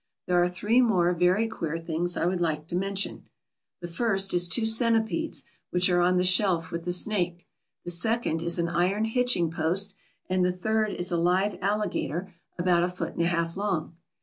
There 0.25 0.41
are 0.41 0.47
three 0.47 0.81
more 0.81 1.13
very 1.13 1.47
queer 1.47 1.77
things 1.77 2.17
I 2.17 2.25
would 2.25 2.41
like 2.41 2.65
to 2.69 2.75
mention. 2.75 3.25
The 3.81 3.87
first 3.87 4.33
is 4.33 4.47
two 4.47 4.65
centipedes, 4.65 5.45
which 5.69 5.91
are 5.91 6.01
on 6.01 6.17
the 6.17 6.23
shelf 6.23 6.71
with 6.71 6.85
the 6.85 6.91
snake; 6.91 7.45
the 7.85 7.91
second 7.91 8.41
is 8.41 8.57
an 8.57 8.67
iron 8.67 9.05
hitching 9.05 9.51
post; 9.51 9.93
and 10.27 10.43
the 10.43 10.51
third 10.51 10.89
is 10.91 11.11
a 11.11 11.17
live 11.17 11.55
alligator 11.61 12.33
about 12.57 12.81
a 12.81 12.87
foot 12.89 13.13
and 13.13 13.21
a 13.21 13.27
half 13.27 13.55
long. 13.55 13.95